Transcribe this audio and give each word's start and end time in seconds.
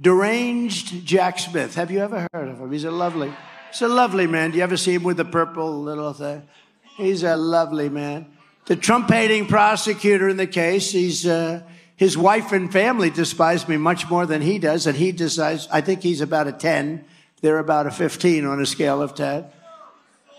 deranged 0.00 1.04
Jack 1.04 1.38
Smith. 1.38 1.74
Have 1.74 1.90
you 1.90 2.00
ever 2.00 2.26
heard 2.32 2.48
of 2.48 2.58
him? 2.58 2.72
He's 2.72 2.84
a 2.84 2.90
lovely, 2.90 3.32
he's 3.70 3.82
a 3.82 3.88
lovely 3.88 4.26
man. 4.26 4.50
Do 4.50 4.58
you 4.58 4.62
ever 4.62 4.76
see 4.76 4.94
him 4.94 5.02
with 5.02 5.16
the 5.16 5.24
purple 5.24 5.82
little 5.82 6.12
thing? 6.12 6.42
He's 6.96 7.22
a 7.22 7.36
lovely 7.36 7.88
man. 7.88 8.26
The 8.66 8.76
Trump 8.76 9.10
hating 9.10 9.46
prosecutor 9.46 10.28
in 10.28 10.36
the 10.36 10.46
case, 10.46 10.90
he's, 10.90 11.26
uh, 11.26 11.62
his 11.96 12.16
wife 12.16 12.52
and 12.52 12.72
family 12.72 13.10
despise 13.10 13.68
me 13.68 13.76
much 13.76 14.08
more 14.08 14.26
than 14.26 14.42
he 14.42 14.58
does, 14.58 14.86
and 14.86 14.96
he 14.96 15.12
decides, 15.12 15.68
I 15.70 15.80
think 15.80 16.02
he's 16.02 16.20
about 16.20 16.48
a 16.48 16.52
10. 16.52 17.04
They're 17.40 17.58
about 17.58 17.86
a 17.86 17.90
15 17.90 18.46
on 18.46 18.60
a 18.60 18.66
scale 18.66 19.02
of 19.02 19.14
10. 19.14 19.44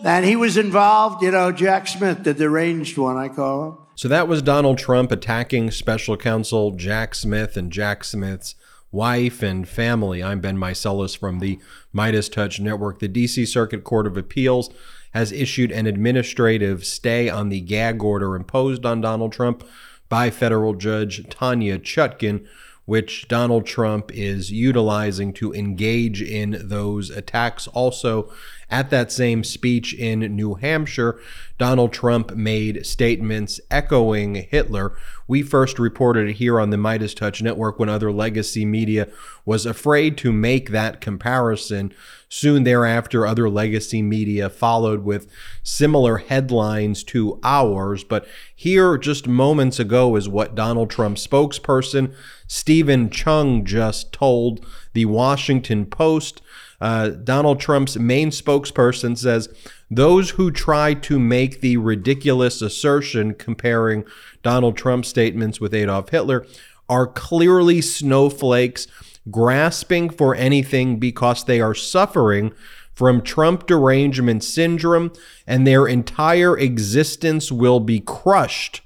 And 0.03 0.25
he 0.25 0.35
was 0.35 0.57
involved, 0.57 1.23
you 1.23 1.31
know, 1.31 1.51
Jack 1.51 1.87
Smith, 1.87 2.23
the 2.23 2.33
deranged 2.33 2.97
one, 2.97 3.15
I 3.15 3.29
call 3.29 3.69
him. 3.69 3.77
So 3.95 4.09
that 4.09 4.27
was 4.27 4.41
Donald 4.41 4.77
Trump 4.77 5.11
attacking 5.11 5.71
special 5.71 6.17
counsel 6.17 6.71
Jack 6.71 7.15
Smith 7.15 7.55
and 7.55 7.71
Jack 7.71 8.03
Smith's 8.03 8.55
wife 8.95 9.43
and 9.43 9.67
family. 9.67 10.23
I'm 10.23 10.39
Ben 10.39 10.55
Meiselas 10.55 11.17
from 11.17 11.39
the 11.39 11.59
MeidasTouch 11.93 12.61
Network. 12.61 12.99
The 12.99 13.09
DC 13.09 13.45
Circuit 13.45 13.83
Court 13.83 14.07
of 14.07 14.15
Appeals 14.15 14.69
has 15.13 15.33
issued 15.33 15.69
an 15.69 15.85
administrative 15.85 16.85
stay 16.85 17.27
on 17.27 17.49
the 17.49 17.59
gag 17.59 18.01
order 18.01 18.37
imposed 18.37 18.85
on 18.85 19.01
Donald 19.01 19.33
Trump 19.33 19.65
by 20.07 20.29
federal 20.29 20.75
judge 20.75 21.27
Tanya 21.27 21.77
Chutkan, 21.77 22.47
which 22.85 23.27
Donald 23.27 23.65
Trump 23.65 24.11
is 24.13 24.49
utilizing 24.53 25.33
to 25.33 25.53
engage 25.53 26.21
in 26.21 26.57
those 26.57 27.09
attacks. 27.09 27.67
Also, 27.67 28.31
at 28.69 28.89
that 28.89 29.11
same 29.11 29.43
speech 29.43 29.93
in 29.93 30.19
New 30.35 30.55
Hampshire, 30.55 31.19
Donald 31.57 31.93
Trump 31.93 32.35
made 32.35 32.85
statements 32.85 33.61
echoing 33.71 34.35
Hitler. 34.35 34.97
We 35.27 35.41
first 35.41 35.79
reported 35.79 36.29
it 36.29 36.33
here 36.33 36.59
on 36.59 36.69
the 36.69 36.77
MeidasTouch 36.77 37.41
Network 37.41 37.79
when 37.79 37.87
other 37.89 38.11
legacy 38.11 38.65
media 38.65 39.07
was 39.45 39.65
afraid 39.65 40.17
to 40.19 40.33
make 40.33 40.71
that 40.71 40.99
comparison. 40.99 41.93
Soon 42.27 42.63
thereafter, 42.63 43.25
other 43.25 43.49
legacy 43.49 44.01
media 44.01 44.49
followed 44.49 45.05
with 45.05 45.31
similar 45.63 46.17
headlines 46.17 47.03
to 47.05 47.39
ours. 47.43 48.03
But 48.03 48.27
here, 48.53 48.97
just 48.97 49.27
moments 49.27 49.79
ago, 49.79 50.15
is 50.17 50.27
what 50.27 50.55
Donald 50.55 50.89
Trump's 50.89 51.25
spokesperson, 51.25 52.13
Steven 52.47 53.09
Cheung, 53.09 53.63
just 53.63 54.11
told 54.11 54.65
the 54.93 55.05
Washington 55.05 55.85
Post. 55.85 56.41
Uh, 56.81 57.09
Donald 57.09 57.59
Trump's 57.59 57.97
main 57.97 58.29
spokesperson 58.29 59.17
says 59.17 59.49
those 59.89 60.31
who 60.31 60.51
try 60.51 60.93
to 60.93 61.19
make 61.19 61.61
the 61.61 61.77
ridiculous 61.77 62.61
assertion 62.61 63.33
comparing 63.33 64.03
Donald 64.43 64.77
Trump's 64.77 65.07
statements 65.07 65.59
with 65.59 65.73
Adolf 65.73 66.09
Hitler 66.09 66.45
are 66.89 67.07
clearly 67.07 67.81
snowflakes 67.81 68.87
grasping 69.31 70.09
for 70.09 70.35
anything 70.35 70.99
because 70.99 71.45
they 71.45 71.59
are 71.59 71.73
suffering 71.73 72.53
from 72.93 73.21
Trump 73.21 73.67
derangement 73.67 74.43
syndrome 74.43 75.11
and 75.45 75.65
their 75.65 75.87
entire 75.87 76.57
existence 76.57 77.51
will 77.51 77.79
be 77.79 77.99
crushed 77.99 78.81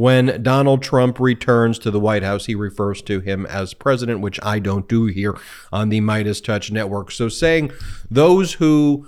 when 0.00 0.42
Donald 0.42 0.82
Trump 0.82 1.20
returns 1.20 1.78
to 1.78 1.90
the 1.90 2.00
White 2.00 2.22
House, 2.22 2.46
he 2.46 2.54
refers 2.54 3.02
to 3.02 3.20
him 3.20 3.44
as 3.44 3.74
president, 3.74 4.22
which 4.22 4.40
I 4.42 4.58
don't 4.58 4.88
do 4.88 5.04
here 5.04 5.36
on 5.70 5.90
the 5.90 6.00
MeidasTouch 6.00 6.70
Network. 6.70 7.10
So 7.10 7.28
saying 7.28 7.70
those 8.10 8.54
who 8.54 9.06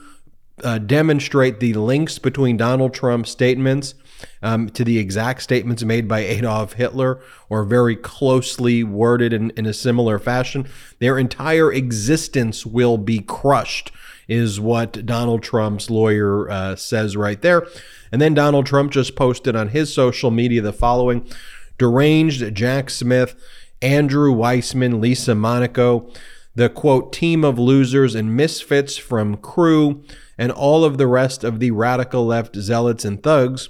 uh, 0.62 0.76
demonstrate 0.76 1.60
the 1.60 1.72
links 1.72 2.18
between 2.18 2.58
Donald 2.58 2.92
Trump's 2.92 3.30
statements 3.30 3.94
um, 4.42 4.68
to 4.68 4.84
the 4.84 4.98
exact 4.98 5.40
statements 5.40 5.82
made 5.82 6.06
by 6.06 6.18
Adolf 6.18 6.74
Hitler 6.74 7.22
or 7.48 7.64
very 7.64 7.96
closely 7.96 8.84
worded 8.84 9.32
in, 9.32 9.48
in 9.56 9.64
a 9.64 9.72
similar 9.72 10.18
fashion, 10.18 10.68
their 10.98 11.18
entire 11.18 11.72
existence 11.72 12.66
will 12.66 12.98
be 12.98 13.20
crushed, 13.20 13.92
is 14.32 14.58
what 14.58 15.04
Donald 15.04 15.42
Trump's 15.42 15.90
lawyer 15.90 16.50
uh, 16.50 16.74
says 16.74 17.16
right 17.16 17.40
there. 17.42 17.66
And 18.10 18.20
then 18.20 18.32
Donald 18.32 18.66
Trump 18.66 18.90
just 18.90 19.14
posted 19.14 19.54
on 19.54 19.68
his 19.68 19.92
social 19.92 20.30
media 20.30 20.62
the 20.62 20.72
following 20.72 21.28
deranged 21.76 22.54
Jack 22.54 22.88
Smith, 22.88 23.34
Andrew 23.82 24.32
Weissmann, 24.34 25.00
Lisa 25.00 25.34
Monaco, 25.34 26.10
the 26.54 26.70
quote, 26.70 27.12
team 27.12 27.44
of 27.44 27.58
losers 27.58 28.14
and 28.14 28.36
misfits 28.36 28.96
from 28.96 29.36
CREW, 29.36 30.02
and 30.38 30.50
all 30.50 30.84
of 30.84 30.96
the 30.96 31.06
rest 31.06 31.44
of 31.44 31.60
the 31.60 31.70
radical 31.70 32.24
left 32.24 32.56
zealots 32.56 33.04
and 33.04 33.22
thugs 33.22 33.68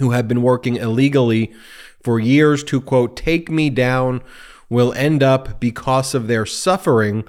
who 0.00 0.10
have 0.10 0.26
been 0.26 0.42
working 0.42 0.76
illegally 0.76 1.52
for 2.02 2.18
years 2.18 2.62
to 2.64 2.80
quote, 2.80 3.16
take 3.16 3.50
me 3.50 3.70
down 3.70 4.22
will 4.68 4.92
end 4.94 5.22
up 5.22 5.60
because 5.60 6.14
of 6.14 6.26
their 6.26 6.44
suffering 6.44 7.24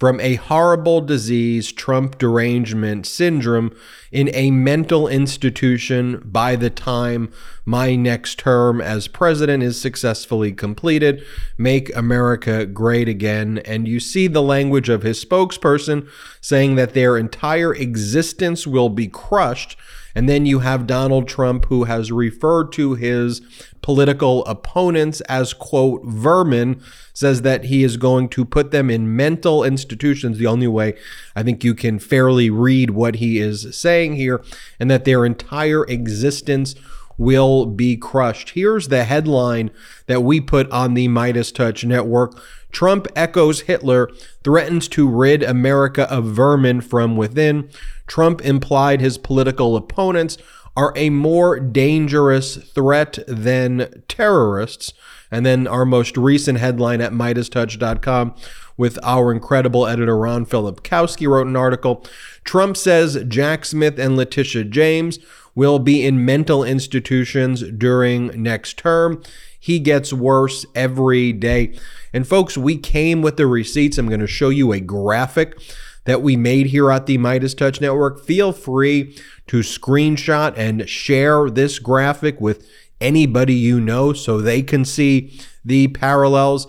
from 0.00 0.18
a 0.18 0.36
horrible 0.36 1.02
disease, 1.02 1.70
Trump 1.70 2.16
derangement 2.16 3.06
syndrome, 3.06 3.70
in 4.10 4.30
a 4.32 4.50
mental 4.50 5.06
institution 5.06 6.22
by 6.24 6.56
the 6.56 6.70
time 6.70 7.30
my 7.66 7.94
next 7.94 8.38
term 8.38 8.80
as 8.80 9.06
president 9.06 9.62
is 9.62 9.78
successfully 9.78 10.52
completed. 10.52 11.22
Make 11.58 11.94
America 11.94 12.64
great 12.64 13.10
again. 13.10 13.58
And 13.58 13.86
you 13.86 14.00
see 14.00 14.26
the 14.26 14.42
language 14.42 14.88
of 14.88 15.02
his 15.02 15.22
spokesperson 15.22 16.08
saying 16.40 16.76
that 16.76 16.94
their 16.94 17.18
entire 17.18 17.74
existence 17.74 18.66
will 18.66 18.88
be 18.88 19.06
crushed 19.06 19.76
and 20.14 20.28
then 20.28 20.46
you 20.46 20.60
have 20.60 20.86
Donald 20.86 21.28
Trump, 21.28 21.66
who 21.66 21.84
has 21.84 22.10
referred 22.10 22.72
to 22.72 22.94
his 22.94 23.40
political 23.82 24.44
opponents 24.44 25.20
as, 25.22 25.52
quote, 25.52 26.04
vermin, 26.04 26.82
says 27.12 27.42
that 27.42 27.64
he 27.64 27.82
is 27.84 27.96
going 27.96 28.28
to 28.28 28.44
put 28.44 28.70
them 28.70 28.90
in 28.90 29.16
mental 29.16 29.64
institutions. 29.64 30.38
The 30.38 30.46
only 30.46 30.68
way 30.68 30.96
I 31.34 31.42
think 31.42 31.64
you 31.64 31.74
can 31.74 31.98
fairly 31.98 32.50
read 32.50 32.90
what 32.90 33.16
he 33.16 33.38
is 33.38 33.76
saying 33.76 34.16
here, 34.16 34.42
and 34.78 34.90
that 34.90 35.04
their 35.04 35.24
entire 35.24 35.84
existence 35.84 36.74
will 37.20 37.66
be 37.66 37.98
crushed. 37.98 38.50
Here's 38.50 38.88
the 38.88 39.04
headline 39.04 39.70
that 40.06 40.22
we 40.22 40.40
put 40.40 40.70
on 40.70 40.94
the 40.94 41.06
MeidasTouch 41.06 41.84
network. 41.84 42.40
Trump 42.72 43.06
echoes 43.14 43.62
Hitler, 43.62 44.08
threatens 44.42 44.88
to 44.88 45.06
rid 45.06 45.42
America 45.42 46.10
of 46.10 46.24
vermin 46.24 46.80
from 46.80 47.18
within. 47.18 47.68
Trump 48.06 48.40
implied 48.40 49.02
his 49.02 49.18
political 49.18 49.76
opponents 49.76 50.38
are 50.74 50.94
a 50.96 51.10
more 51.10 51.60
dangerous 51.60 52.56
threat 52.56 53.18
than 53.28 54.02
terrorists. 54.08 54.94
And 55.30 55.44
then 55.44 55.66
our 55.66 55.84
most 55.84 56.16
recent 56.16 56.58
headline 56.58 57.02
at 57.02 57.12
MeidasTouch.com 57.12 58.34
with 58.78 58.98
our 59.02 59.30
incredible 59.30 59.86
editor 59.86 60.16
Ron 60.16 60.46
Filipkowski 60.46 61.28
wrote 61.28 61.46
an 61.46 61.56
article. 61.56 62.06
Trump 62.44 62.78
says 62.78 63.22
Jack 63.28 63.66
Smith 63.66 63.98
and 63.98 64.16
Letitia 64.16 64.64
James 64.64 65.18
will 65.60 65.78
be 65.78 66.06
in 66.06 66.24
mental 66.24 66.64
institutions 66.64 67.62
during 67.76 68.28
next 68.42 68.78
term. 68.78 69.22
He 69.58 69.78
gets 69.78 70.10
worse 70.10 70.64
every 70.74 71.34
day. 71.34 71.78
And 72.14 72.26
folks, 72.26 72.56
we 72.56 72.78
came 72.78 73.20
with 73.20 73.36
the 73.36 73.46
receipts. 73.46 73.98
I'm 73.98 74.08
going 74.08 74.20
to 74.20 74.26
show 74.26 74.48
you 74.48 74.72
a 74.72 74.80
graphic 74.80 75.60
that 76.06 76.22
we 76.22 76.34
made 76.34 76.68
here 76.68 76.90
at 76.90 77.04
the 77.04 77.18
MeidasTouch 77.18 77.78
Network. 77.78 78.24
Feel 78.24 78.52
free 78.52 79.14
to 79.48 79.58
screenshot 79.58 80.54
and 80.56 80.88
share 80.88 81.50
this 81.50 81.78
graphic 81.78 82.40
with 82.40 82.66
anybody 82.98 83.52
you 83.52 83.82
know 83.82 84.14
so 84.14 84.40
they 84.40 84.62
can 84.62 84.86
see 84.86 85.38
the 85.62 85.88
parallels. 85.88 86.68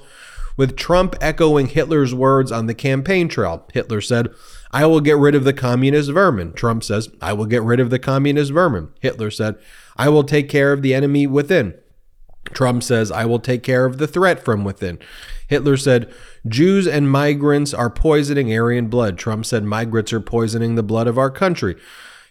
With 0.58 0.76
Trump 0.76 1.16
echoing 1.22 1.68
Hitler's 1.68 2.14
words 2.14 2.52
on 2.52 2.68
the 2.68 2.74
campaign 2.74 3.28
trail, 3.28 3.68
Hitler 3.74 4.02
said, 4.02 4.30
I 4.72 4.86
will 4.86 5.02
get 5.02 5.18
rid 5.18 5.36
of 5.36 5.44
the 5.44 5.54
communist 5.54 6.12
vermin. 6.12 6.54
Trump 6.54 6.84
says, 6.84 7.10
I 7.22 7.34
will 7.34 7.46
get 7.46 7.64
rid 7.64 7.80
of 7.80 7.90
the 7.90 8.00
communist 8.00 8.52
vermin. 8.52 8.90
Hitler 9.00 9.32
said, 9.32 9.56
I 9.98 10.10
will 10.10 10.24
take 10.24 10.50
care 10.50 10.74
of 10.74 10.82
the 10.82 10.94
enemy 10.94 11.28
within. 11.28 11.76
Trump 12.54 12.84
says, 12.84 13.12
I 13.12 13.26
will 13.26 13.40
take 13.40 13.64
care 13.64 13.86
of 13.86 13.98
the 13.98 14.08
threat 14.08 14.44
from 14.44 14.64
within. 14.64 15.00
Hitler 15.48 15.78
said, 15.78 16.12
Jews 16.48 16.88
and 16.88 17.10
migrants 17.10 17.74
are 17.74 17.90
poisoning 17.90 18.54
Aryan 18.54 18.88
blood. 18.88 19.18
Trump 19.18 19.46
said, 19.46 19.64
migrants 19.64 20.12
are 20.14 20.20
poisoning 20.20 20.76
the 20.76 20.84
blood 20.84 21.08
of 21.08 21.18
our 21.18 21.30
country. 21.30 21.76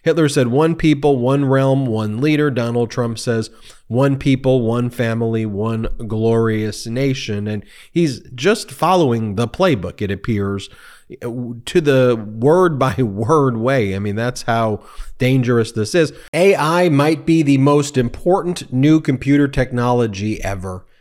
Hitler 0.03 0.29
said, 0.29 0.47
one 0.47 0.75
people, 0.75 1.17
one 1.17 1.45
realm, 1.45 1.85
one 1.85 2.19
leader. 2.19 2.49
Donald 2.49 2.89
Trump 2.89 3.19
says, 3.19 3.49
one 3.87 4.17
people, 4.17 4.61
one 4.61 4.89
family, 4.89 5.45
one 5.45 5.87
glorious 6.07 6.87
nation. 6.87 7.47
And 7.47 7.63
he's 7.91 8.21
just 8.33 8.71
following 8.71 9.35
the 9.35 9.47
playbook, 9.47 10.01
it 10.01 10.09
appears, 10.09 10.69
to 11.19 11.81
the 11.81 12.15
word 12.15 12.79
by 12.79 12.95
word 13.01 13.57
way. 13.57 13.95
I 13.95 13.99
mean, 13.99 14.15
that's 14.15 14.43
how 14.43 14.83
dangerous 15.17 15.71
this 15.73 15.93
is. 15.93 16.13
AI 16.33 16.89
might 16.89 17.25
be 17.25 17.43
the 17.43 17.57
most 17.59 17.97
important 17.97 18.71
new 18.73 19.01
computer 19.01 19.47
technology 19.47 20.43
ever. 20.43 20.85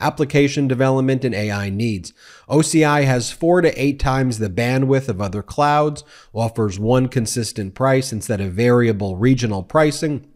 application 0.00 0.68
development, 0.68 1.24
and 1.24 1.34
AI 1.34 1.70
needs. 1.70 2.12
OCI 2.48 3.04
has 3.04 3.30
four 3.30 3.60
to 3.60 3.70
eight 3.80 3.98
times 3.98 4.38
the 4.38 4.50
bandwidth 4.50 5.08
of 5.08 5.20
other 5.20 5.42
clouds, 5.42 6.04
offers 6.32 6.78
one 6.78 7.08
consistent 7.08 7.74
price 7.74 8.12
instead 8.12 8.40
of 8.40 8.52
variable 8.52 9.16
regional 9.16 9.62
pricing, 9.62 10.26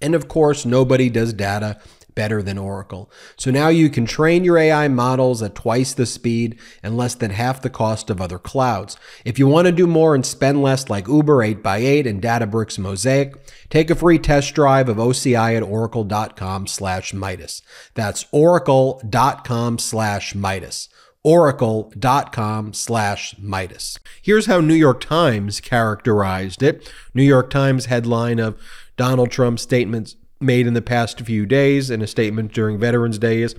and 0.00 0.14
of 0.14 0.28
course, 0.28 0.64
nobody 0.64 1.10
does 1.10 1.32
data 1.32 1.78
better 2.14 2.42
than 2.42 2.58
Oracle. 2.58 3.10
So 3.36 3.50
now 3.50 3.68
you 3.68 3.90
can 3.90 4.06
train 4.06 4.44
your 4.44 4.58
AI 4.58 4.88
models 4.88 5.42
at 5.42 5.54
twice 5.54 5.92
the 5.94 6.06
speed 6.06 6.58
and 6.82 6.96
less 6.96 7.14
than 7.14 7.30
half 7.30 7.62
the 7.62 7.70
cost 7.70 8.10
of 8.10 8.20
other 8.20 8.38
clouds. 8.38 8.96
If 9.24 9.38
you 9.38 9.46
want 9.46 9.66
to 9.66 9.72
do 9.72 9.86
more 9.86 10.14
and 10.14 10.24
spend 10.24 10.62
less 10.62 10.88
like 10.88 11.08
Uber 11.08 11.38
8x8 11.38 12.06
and 12.06 12.22
Databricks 12.22 12.78
Mosaic, 12.78 13.34
take 13.68 13.90
a 13.90 13.94
free 13.94 14.18
test 14.18 14.54
drive 14.54 14.88
of 14.88 14.96
OCI 14.96 15.56
at 15.56 15.62
oracle.com 15.62 16.66
slash 16.66 17.12
meidas. 17.12 17.62
That's 17.94 18.26
oracle.com 18.32 19.78
slash 19.78 20.34
meidas 20.34 20.88
oracle.com 21.22 22.72
slash 22.72 23.34
meidas. 23.36 23.98
Here's 24.22 24.46
how 24.46 24.60
New 24.60 24.74
York 24.74 25.00
Times 25.02 25.60
characterized 25.60 26.62
it. 26.62 26.90
New 27.14 27.22
York 27.22 27.50
Times 27.50 27.86
headline 27.86 28.38
of 28.38 28.58
Donald 28.96 29.30
Trump's 29.30 29.62
statements 29.62 30.16
made 30.40 30.66
in 30.66 30.74
the 30.74 30.82
past 30.82 31.20
few 31.20 31.46
days 31.46 31.90
in 31.90 32.02
a 32.02 32.06
statement 32.06 32.52
during 32.52 32.78
Veterans 32.78 33.18
Day 33.18 33.42
is 33.42 33.54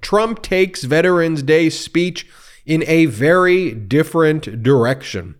Trump 0.00 0.42
takes 0.42 0.84
Veterans 0.84 1.42
Day 1.42 1.68
speech 1.68 2.26
in 2.64 2.84
a 2.86 3.06
very 3.06 3.72
different 3.72 4.62
direction. 4.62 5.34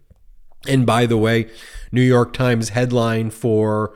And 0.66 0.84
by 0.84 1.06
the 1.06 1.16
way, 1.16 1.50
New 1.92 2.02
York 2.02 2.32
Times 2.32 2.70
headline 2.70 3.30
for 3.30 3.94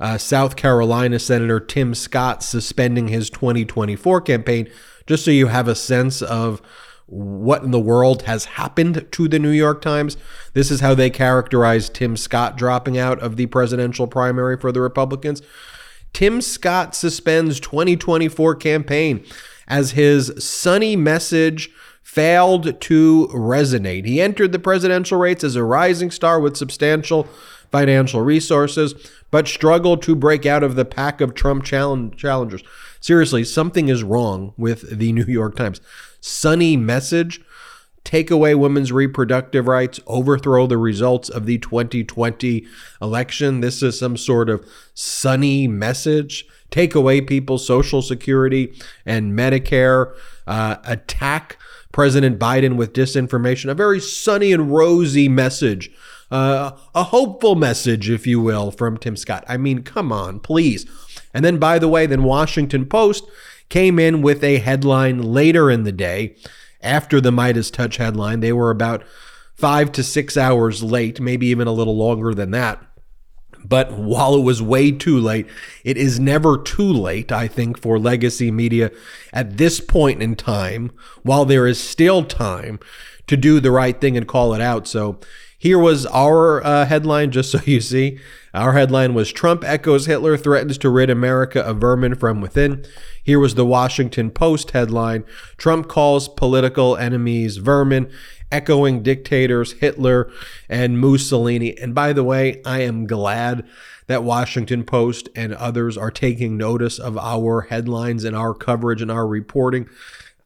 uh, 0.00 0.18
South 0.18 0.56
Carolina 0.56 1.18
Senator 1.18 1.60
Tim 1.60 1.94
Scott 1.94 2.42
suspending 2.42 3.08
his 3.08 3.30
2024 3.30 4.20
campaign, 4.22 4.68
just 5.06 5.24
so 5.24 5.30
you 5.30 5.48
have 5.48 5.68
a 5.68 5.74
sense 5.74 6.22
of 6.22 6.60
what 7.06 7.62
in 7.62 7.70
the 7.70 7.80
world 7.80 8.22
has 8.22 8.44
happened 8.44 9.06
to 9.12 9.28
the 9.28 9.38
New 9.38 9.50
York 9.50 9.80
Times. 9.80 10.16
This 10.54 10.70
is 10.70 10.80
how 10.80 10.94
they 10.94 11.08
characterize 11.08 11.88
Tim 11.88 12.16
Scott 12.16 12.56
dropping 12.56 12.98
out 12.98 13.20
of 13.20 13.36
the 13.36 13.46
presidential 13.46 14.08
primary 14.08 14.56
for 14.56 14.72
the 14.72 14.80
Republicans. 14.80 15.40
Tim 16.16 16.40
Scott 16.40 16.94
suspends 16.94 17.60
2024 17.60 18.54
campaign 18.54 19.22
as 19.68 19.90
his 19.90 20.32
sunny 20.42 20.96
message 20.96 21.68
failed 22.02 22.80
to 22.80 23.28
resonate. 23.34 24.06
He 24.06 24.18
entered 24.18 24.52
the 24.52 24.58
presidential 24.58 25.18
race 25.18 25.44
as 25.44 25.56
a 25.56 25.62
rising 25.62 26.10
star 26.10 26.40
with 26.40 26.56
substantial 26.56 27.24
financial 27.70 28.22
resources, 28.22 28.94
but 29.30 29.46
struggled 29.46 30.00
to 30.04 30.16
break 30.16 30.46
out 30.46 30.62
of 30.62 30.74
the 30.74 30.86
pack 30.86 31.20
of 31.20 31.34
Trump 31.34 31.64
challengers. 31.64 32.62
Seriously, 32.98 33.44
something 33.44 33.90
is 33.90 34.02
wrong 34.02 34.54
with 34.56 34.98
the 34.98 35.12
New 35.12 35.26
York 35.26 35.54
Times. 35.54 35.82
Sunny 36.22 36.78
message 36.78 37.42
take 38.06 38.30
away 38.30 38.54
women's 38.54 38.92
reproductive 38.92 39.66
rights, 39.66 39.98
overthrow 40.06 40.68
the 40.68 40.78
results 40.78 41.28
of 41.28 41.44
the 41.44 41.58
2020 41.58 42.64
election. 43.02 43.60
This 43.60 43.82
is 43.82 43.98
some 43.98 44.16
sort 44.16 44.48
of 44.48 44.64
sunny 44.94 45.66
message. 45.66 46.46
Take 46.70 46.94
away 46.94 47.20
people's 47.20 47.66
Social 47.66 48.02
Security 48.02 48.72
and 49.04 49.36
Medicare, 49.36 50.14
uh, 50.46 50.76
attack 50.84 51.58
President 51.90 52.38
Biden 52.38 52.76
with 52.76 52.92
disinformation. 52.92 53.70
A 53.70 53.74
very 53.74 54.00
sunny 54.00 54.52
and 54.52 54.72
rosy 54.72 55.28
message. 55.28 55.90
Uh, 56.30 56.72
a 56.94 57.04
hopeful 57.04 57.56
message, 57.56 58.08
if 58.08 58.24
you 58.26 58.40
will, 58.40 58.70
from 58.70 58.96
Tim 58.96 59.16
Scott. 59.16 59.44
I 59.48 59.56
mean, 59.56 59.82
come 59.82 60.12
on, 60.12 60.38
please. 60.38 60.86
And 61.34 61.44
then, 61.44 61.58
by 61.58 61.80
the 61.80 61.88
way, 61.88 62.06
then 62.06 62.22
Washington 62.22 62.86
Post 62.86 63.24
came 63.68 63.98
in 63.98 64.22
with 64.22 64.44
a 64.44 64.58
headline 64.58 65.22
later 65.22 65.70
in 65.70 65.82
the 65.82 65.92
day 65.92 66.36
after 66.86 67.20
the 67.20 67.30
MeidasTouch 67.30 67.96
headline. 67.96 68.40
They 68.40 68.52
were 68.52 68.70
about 68.70 69.04
five 69.54 69.92
to 69.92 70.02
six 70.02 70.36
hours 70.36 70.82
late, 70.82 71.20
maybe 71.20 71.46
even 71.48 71.66
a 71.66 71.72
little 71.72 71.96
longer 71.96 72.32
than 72.32 72.52
that. 72.52 72.82
But 73.64 73.92
while 73.92 74.36
it 74.36 74.42
was 74.42 74.62
way 74.62 74.92
too 74.92 75.18
late, 75.18 75.48
it 75.82 75.96
is 75.96 76.20
never 76.20 76.56
too 76.56 76.92
late, 76.92 77.32
I 77.32 77.48
think, 77.48 77.80
for 77.80 77.98
legacy 77.98 78.52
media 78.52 78.92
at 79.32 79.56
this 79.56 79.80
point 79.80 80.22
in 80.22 80.36
time, 80.36 80.92
while 81.22 81.44
there 81.44 81.66
is 81.66 81.80
still 81.80 82.24
time 82.24 82.78
to 83.26 83.36
do 83.36 83.60
the 83.60 83.70
right 83.70 84.00
thing 84.00 84.16
and 84.16 84.28
call 84.28 84.54
it 84.54 84.60
out. 84.60 84.86
So 84.86 85.18
here 85.58 85.78
was 85.78 86.06
our 86.06 86.64
uh, 86.64 86.86
headline, 86.86 87.30
just 87.30 87.50
so 87.50 87.60
you 87.64 87.80
see. 87.80 88.18
Our 88.52 88.72
headline 88.72 89.14
was 89.14 89.32
Trump 89.32 89.64
echoes 89.64 90.06
Hitler, 90.06 90.36
threatens 90.36 90.78
to 90.78 90.90
rid 90.90 91.10
America 91.10 91.60
of 91.60 91.78
vermin 91.78 92.14
from 92.14 92.40
within. 92.40 92.84
Here 93.22 93.38
was 93.38 93.54
the 93.54 93.66
Washington 93.66 94.30
Post 94.30 94.70
headline 94.70 95.24
Trump 95.56 95.88
calls 95.88 96.28
political 96.28 96.96
enemies 96.96 97.56
vermin, 97.56 98.10
echoing 98.52 99.02
dictators 99.02 99.72
Hitler 99.72 100.30
and 100.68 101.00
Mussolini. 101.00 101.76
And 101.78 101.94
by 101.94 102.12
the 102.12 102.24
way, 102.24 102.62
I 102.64 102.80
am 102.82 103.06
glad 103.06 103.66
that 104.06 104.22
Washington 104.22 104.84
Post 104.84 105.28
and 105.34 105.52
others 105.54 105.96
are 105.98 106.10
taking 106.10 106.56
notice 106.56 106.98
of 106.98 107.18
our 107.18 107.62
headlines 107.62 108.24
and 108.24 108.36
our 108.36 108.54
coverage 108.54 109.02
and 109.02 109.10
our 109.10 109.26
reporting. 109.26 109.88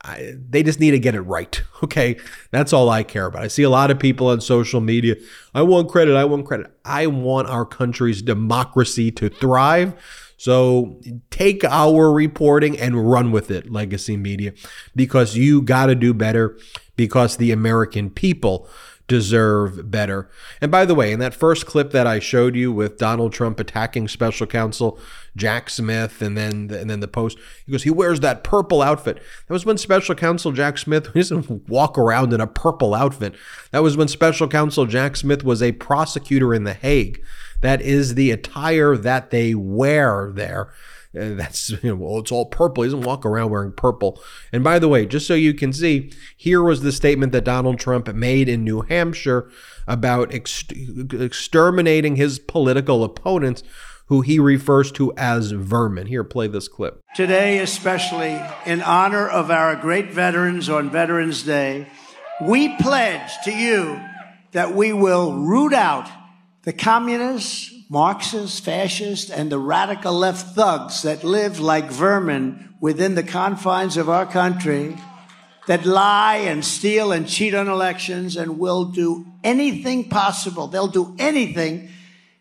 I, 0.03 0.35
they 0.49 0.63
just 0.63 0.81
need 0.81 0.93
to 0.93 0.99
get 0.99 1.15
it 1.15 1.23
right. 1.23 1.63
Okay. 1.83 2.19
That's 2.51 2.75
all 2.75 2.91
I 2.91 3.03
care 3.03 3.25
about. 3.25 3.43
I 3.43 3.49
see 3.49 3.63
a 3.63 3.71
lot 3.71 3.91
of 3.91 3.99
people 3.99 4.27
on 4.29 4.43
social 4.43 4.83
media. 4.83 5.17
I 5.55 5.63
want 5.63 5.89
credit. 5.89 6.15
I 6.15 6.27
want 6.27 6.45
credit. 6.45 6.71
I 6.85 7.07
want 7.07 7.49
our 7.49 7.65
country's 7.65 8.21
democracy 8.21 9.11
to 9.13 9.31
thrive. 9.31 9.95
So 10.37 11.01
take 11.31 11.65
our 11.65 12.13
reporting 12.13 12.79
and 12.79 13.11
run 13.11 13.33
with 13.33 13.51
it, 13.51 13.73
legacy 13.73 14.19
media, 14.19 14.53
because 14.95 15.37
you 15.37 15.63
got 15.63 15.87
to 15.87 15.95
do 15.95 16.13
better 16.13 16.59
because 16.97 17.39
the 17.39 17.51
American 17.51 18.11
people 18.11 18.69
deserve 19.11 19.91
better. 19.91 20.31
And 20.61 20.71
by 20.71 20.85
the 20.85 20.95
way, 20.95 21.13
in 21.13 21.19
that 21.19 21.35
first 21.35 21.67
clip 21.67 21.91
that 21.91 22.07
I 22.07 22.21
showed 22.21 22.55
you 22.55 22.71
with 22.73 22.97
Donald 22.97 23.33
Trump 23.33 23.59
attacking 23.59 24.07
special 24.07 24.47
counsel 24.47 25.01
Jack 25.37 25.71
Smith 25.71 26.21
and 26.23 26.37
then 26.37 26.71
and 26.71 26.91
then 26.91 27.01
the 27.01 27.09
post, 27.09 27.39
he 27.65 27.73
goes, 27.73 27.83
he 27.83 27.91
wears 27.91 28.21
that 28.21 28.45
purple 28.45 28.83
outfit. 28.83 29.23
That 29.47 29.53
was 29.53 29.67
when 29.67 29.79
special 29.79 30.15
counsel 30.15 30.53
Jack 30.53 30.79
Smith 30.79 31.13
doesn't 31.15 31.69
walk 31.69 31.99
around 31.99 32.33
in 32.33 32.41
a 32.41 32.47
purple 32.47 32.95
outfit. 32.95 33.35
That 33.71 33.83
was 33.83 33.97
when 33.97 34.09
special 34.09 34.49
counsel 34.49 34.87
Jack 34.87 35.17
Smith 35.17 35.45
was 35.45 35.63
a 35.63 35.73
prosecutor 35.73 36.55
in 36.55 36.65
The 36.65 36.75
Hague. 36.75 37.23
That 37.61 37.83
is 37.83 38.15
the 38.15 38.31
attire 38.31 38.97
that 38.97 39.31
they 39.31 39.55
wear 39.55 40.31
there. 40.33 40.73
Uh, 41.13 41.35
that's 41.35 41.71
you 41.83 41.91
know, 41.91 41.97
well, 41.97 42.19
it's 42.19 42.33
all 42.33 42.47
purple. 42.47 42.83
He 42.85 42.89
doesn't 42.89 43.07
walk 43.07 43.27
around 43.27 43.51
wearing 43.51 43.73
purple. 43.73 44.23
And 44.53 44.63
by 44.63 44.79
the 44.79 44.89
way, 44.89 45.07
just 45.07 45.27
so 45.27 45.35
you 45.35 45.55
can 45.55 45.73
see, 45.73 46.13
here 46.37 46.63
was 46.63 46.83
the 46.83 46.93
statement 46.93 47.33
that 47.33 47.45
Donald 47.45 47.79
Trump 47.79 48.13
made 48.15 48.49
in 48.49 48.65
New 48.65 48.83
Hampshire 48.83 49.51
about 49.87 50.33
ex- 50.33 50.65
exterminating 50.71 52.17
his 52.17 52.39
political 52.39 53.03
opponents, 53.03 53.63
who 54.11 54.21
he 54.23 54.41
refers 54.41 54.91
to 54.91 55.13
as 55.17 55.53
vermin. 55.53 56.09
Here, 56.09 56.25
play 56.25 56.49
this 56.49 56.67
clip. 56.67 57.01
Today, 57.15 57.61
especially 57.61 58.39
in 58.67 58.83
honor 58.83 59.27
of 59.27 59.53
our 59.53 59.77
great 59.77 60.11
veterans 60.11 60.69
on 60.69 60.91
Veterans 60.91 61.45
Day, 61.45 61.87
we 62.43 62.77
pledge 62.77 63.31
to 63.45 63.53
you 63.53 64.01
that 64.51 64.75
we 64.75 64.93
will 64.93 65.35
root 65.35 65.73
out 65.73 66.11
the 66.65 66.73
communists, 66.73 67.73
Marxists, 67.89 68.59
fascists, 68.59 69.31
and 69.31 69.51
the 69.51 69.59
radical 69.59 70.13
left 70.13 70.57
thugs 70.57 71.03
that 71.03 71.23
live 71.23 71.61
like 71.61 71.91
vermin 71.91 72.75
within 72.81 73.15
the 73.15 73.23
confines 73.23 73.97
of 73.97 74.09
our 74.09 74.27
country, 74.27 74.97
that 75.69 75.85
lie 75.87 76.37
and 76.37 76.65
steal 76.65 77.13
and 77.13 77.29
cheat 77.29 77.55
on 77.55 77.69
elections 77.69 78.37
and 78.37 78.59
will 78.59 78.87
do 78.87 79.27
anything 79.45 80.09
possible. 80.09 80.67
They'll 80.67 80.89
do 80.89 81.15
anything, 81.19 81.91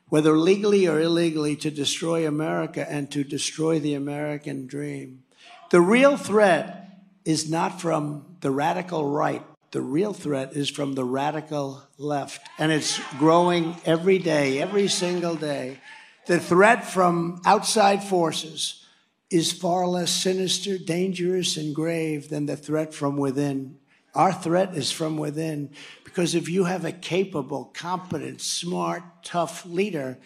whether 0.09 0.37
legally 0.37 0.87
or 0.87 0.99
illegally, 0.99 1.55
to 1.55 1.71
destroy 1.71 2.27
America 2.27 2.85
and 2.89 3.09
to 3.11 3.23
destroy 3.23 3.79
the 3.79 3.93
American 3.93 4.67
dream. 4.67 5.23
The 5.71 5.81
real 5.81 6.17
threat 6.17 6.99
is 7.25 7.49
not 7.49 7.79
from 7.79 8.25
the 8.41 8.51
radical 8.51 9.09
right. 9.09 9.43
The 9.71 9.81
real 9.81 10.13
threat 10.13 10.53
is 10.53 10.69
from 10.69 10.95
the 10.95 11.05
radical 11.05 11.83
left, 11.97 12.41
and 12.57 12.71
it's 12.71 12.99
growing 13.19 13.75
every 13.85 14.17
day, 14.17 14.59
every 14.59 14.87
single 14.87 15.35
day. 15.35 15.79
The 16.25 16.39
threat 16.39 16.85
from 16.85 17.41
outside 17.45 18.03
forces 18.03 18.85
is 19.29 19.51
far 19.51 19.85
less 19.85 20.11
sinister, 20.11 20.79
dangerous, 20.79 21.55
and 21.55 21.75
grave 21.75 22.29
than 22.29 22.47
the 22.47 22.57
threat 22.57 22.93
from 22.95 23.17
within. 23.17 23.77
Our 24.15 24.33
threat 24.33 24.75
is 24.75 24.91
from 24.91 25.17
within 25.17 25.71
because 26.03 26.35
if 26.35 26.49
you 26.49 26.63
have 26.63 26.85
a 26.85 26.91
capable, 26.91 27.65
competent, 27.65 28.41
smart, 28.41 29.03
tough 29.23 29.65
leader, 29.65 30.17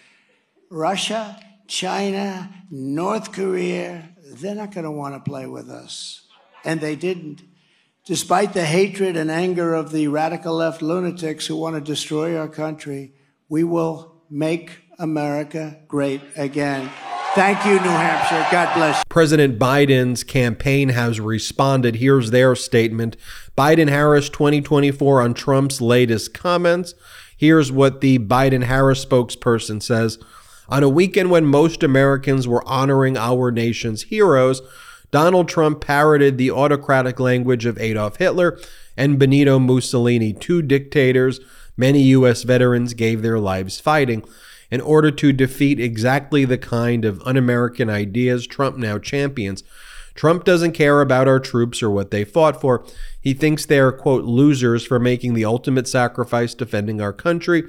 Russia 0.69 1.37
China, 1.67 2.53
North 2.69 3.31
Korea, 3.31 4.09
they're 4.35 4.55
not 4.55 4.73
going 4.73 4.83
to 4.83 4.91
want 4.91 5.15
to 5.15 5.29
play 5.29 5.47
with 5.47 5.69
us. 5.69 6.27
And 6.65 6.81
they 6.81 6.95
didn't. 6.95 7.41
Despite 8.05 8.53
the 8.53 8.65
hatred 8.65 9.15
and 9.15 9.31
anger 9.31 9.73
of 9.73 9.91
the 9.91 10.07
radical 10.07 10.55
left 10.55 10.81
lunatics 10.81 11.47
who 11.47 11.55
want 11.55 11.75
to 11.75 11.81
destroy 11.81 12.37
our 12.37 12.49
country, 12.49 13.13
we 13.47 13.63
will 13.63 14.23
make 14.29 14.81
America 14.99 15.79
great 15.87 16.21
again. 16.35 16.89
Thank 17.35 17.65
you, 17.65 17.73
New 17.73 17.89
Hampshire. 17.89 18.45
God 18.51 18.75
bless. 18.75 18.99
You. 18.99 19.03
President 19.09 19.57
Biden's 19.57 20.23
campaign 20.23 20.89
has 20.89 21.19
responded. 21.19 21.95
Here's 21.95 22.29
their 22.29 22.55
statement 22.55 23.17
Biden 23.57 23.89
Harris 23.89 24.29
2024 24.29 25.19
on 25.19 25.33
Trump's 25.33 25.81
latest 25.81 26.35
comments. 26.35 26.93
Here's 27.35 27.71
what 27.71 28.01
the 28.01 28.19
Biden 28.19 28.65
Harris 28.65 29.03
spokesperson 29.03 29.81
says. 29.81 30.19
On 30.69 30.83
a 30.83 30.89
weekend 30.89 31.31
when 31.31 31.47
most 31.47 31.81
Americans 31.81 32.47
were 32.47 32.63
honoring 32.67 33.17
our 33.17 33.49
nation's 33.49 34.03
heroes, 34.03 34.61
Donald 35.09 35.49
Trump 35.49 35.81
parroted 35.81 36.37
the 36.37 36.51
autocratic 36.51 37.19
language 37.19 37.65
of 37.65 37.79
Adolf 37.79 38.17
Hitler 38.17 38.59
and 38.95 39.17
Benito 39.17 39.57
Mussolini, 39.57 40.33
two 40.33 40.61
dictators 40.61 41.39
many 41.75 42.03
U.S. 42.03 42.43
veterans 42.43 42.93
gave 42.93 43.23
their 43.23 43.39
lives 43.39 43.79
fighting 43.79 44.23
in 44.71 44.81
order 44.81 45.11
to 45.11 45.33
defeat 45.33 45.79
exactly 45.79 46.45
the 46.45 46.57
kind 46.57 47.05
of 47.05 47.21
un 47.25 47.37
American 47.37 47.89
ideas 47.89 48.47
Trump 48.47 48.77
now 48.77 48.97
champions. 48.97 49.63
Trump 50.15 50.43
doesn't 50.43 50.73
care 50.73 51.01
about 51.01 51.27
our 51.27 51.39
troops 51.39 51.81
or 51.81 51.89
what 51.89 52.11
they 52.11 52.23
fought 52.23 52.61
for. 52.61 52.85
He 53.19 53.33
thinks 53.33 53.65
they 53.65 53.79
are, 53.79 53.91
quote, 53.91 54.25
losers 54.25 54.85
for 54.85 54.99
making 54.99 55.33
the 55.33 55.45
ultimate 55.45 55.87
sacrifice 55.87 56.53
defending 56.53 57.01
our 57.01 57.13
country 57.13 57.63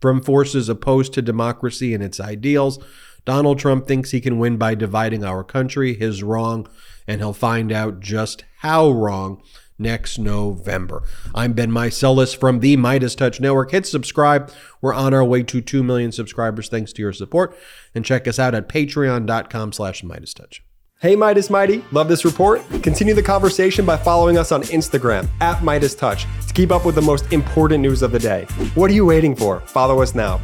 from 0.00 0.22
forces 0.22 0.68
opposed 0.68 1.14
to 1.14 1.22
democracy 1.22 1.94
and 1.94 2.02
its 2.02 2.20
ideals. 2.20 2.78
Donald 3.24 3.58
Trump 3.58 3.86
thinks 3.86 4.10
he 4.10 4.20
can 4.20 4.38
win 4.38 4.56
by 4.56 4.74
dividing 4.74 5.24
our 5.24 5.42
country. 5.42 5.94
His 5.94 6.22
wrong, 6.22 6.68
and 7.08 7.20
he'll 7.20 7.32
find 7.32 7.72
out 7.72 8.00
just 8.00 8.44
how 8.58 8.90
wrong 8.90 9.42
next 9.78 10.18
November. 10.18 11.02
I'm 11.34 11.52
Ben 11.52 11.70
Meiselas 11.70 12.36
from 12.36 12.60
the 12.60 12.76
MeidasTouch 12.76 13.40
Network. 13.40 13.70
Hit 13.70 13.86
subscribe. 13.86 14.50
We're 14.80 14.94
on 14.94 15.14
our 15.14 15.24
way 15.24 15.42
to 15.44 15.60
2 15.60 15.82
million 15.82 16.12
subscribers 16.12 16.68
thanks 16.68 16.92
to 16.94 17.02
your 17.02 17.12
support. 17.12 17.56
And 17.94 18.04
check 18.04 18.26
us 18.26 18.38
out 18.38 18.54
at 18.54 18.68
patreon.com 18.68 19.72
slash 19.72 20.02
MeidasTouch. 20.02 20.60
Hey 20.98 21.14
Meidas 21.14 21.50
Mighty, 21.50 21.84
love 21.92 22.08
this 22.08 22.24
report? 22.24 22.62
Continue 22.82 23.12
the 23.12 23.22
conversation 23.22 23.84
by 23.84 23.98
following 23.98 24.38
us 24.38 24.50
on 24.50 24.62
Instagram 24.62 25.28
at 25.42 25.58
MeidasTouch 25.58 26.46
to 26.48 26.54
keep 26.54 26.70
up 26.70 26.86
with 26.86 26.94
the 26.94 27.02
most 27.02 27.32
important 27.34 27.82
news 27.82 28.00
of 28.00 28.12
the 28.12 28.18
day. 28.18 28.44
What 28.74 28.90
are 28.90 28.94
you 28.94 29.04
waiting 29.04 29.36
for? 29.36 29.60
Follow 29.60 30.00
us 30.00 30.14
now. 30.14 30.40